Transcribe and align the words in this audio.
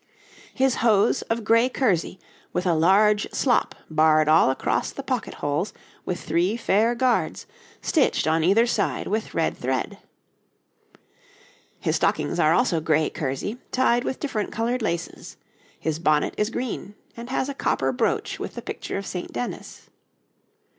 His 0.51 0.77
hose 0.77 1.21
of 1.29 1.43
gray 1.43 1.69
kersey, 1.69 2.17
with 2.53 2.65
a 2.65 2.73
large 2.73 3.27
slop 3.31 3.75
barred 3.87 4.27
all 4.27 4.49
across 4.49 4.89
the 4.91 5.03
pocket 5.03 5.35
holes 5.35 5.73
with 6.05 6.19
three 6.19 6.57
fair 6.57 6.95
guards, 6.95 7.45
stitched 7.83 8.25
on 8.25 8.43
either 8.43 8.65
side 8.65 9.05
with 9.07 9.35
red 9.35 9.55
thread.' 9.55 9.99
His 11.79 11.97
stockings 11.97 12.39
are 12.39 12.51
also 12.55 12.81
gray 12.81 13.11
kersey, 13.11 13.59
tied 13.71 14.03
with 14.03 14.19
different 14.19 14.51
coloured 14.51 14.81
laces; 14.81 15.37
his 15.79 15.99
bonnet 15.99 16.33
is 16.35 16.49
green, 16.49 16.95
and 17.15 17.29
has 17.29 17.47
a 17.47 17.53
copper 17.53 17.91
brooch 17.91 18.39
with 18.39 18.55
the 18.55 18.63
picture 18.63 18.97
of 18.97 19.05
St. 19.05 19.31
Dennis. 19.31 19.91